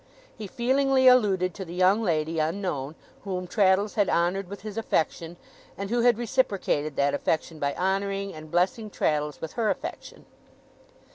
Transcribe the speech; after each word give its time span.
He 0.35 0.47
feelingly 0.47 1.07
alluded 1.07 1.53
to 1.53 1.63
the 1.63 1.75
young 1.75 2.01
lady, 2.01 2.39
unknown, 2.39 2.95
whom 3.23 3.45
Traddles 3.45 3.93
had 3.93 4.09
honoured 4.09 4.47
with 4.49 4.61
his 4.61 4.75
affection, 4.75 5.37
and 5.77 5.91
who 5.91 6.01
had 6.01 6.17
reciprocated 6.17 6.95
that 6.95 7.13
affection 7.13 7.59
by 7.59 7.75
honouring 7.75 8.33
and 8.33 8.49
blessing 8.49 8.89
Traddles 8.89 9.39
with 9.41 9.53
her 9.53 9.69
affection. 9.69 10.25